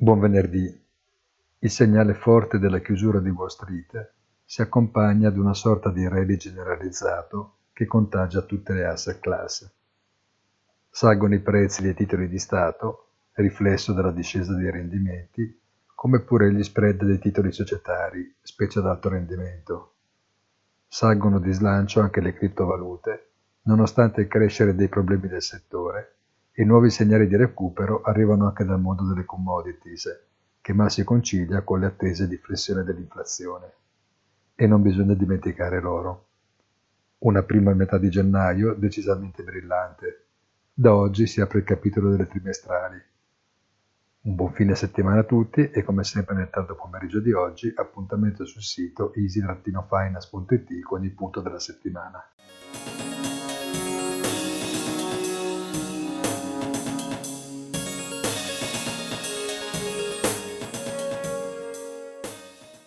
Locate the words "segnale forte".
1.72-2.60